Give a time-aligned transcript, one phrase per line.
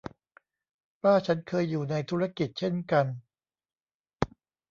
[1.01, 3.05] ป้าฉันเคยอยู่ในธุรกิจเช่นกัน